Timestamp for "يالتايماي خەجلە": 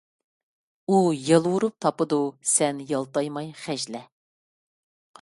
2.95-4.07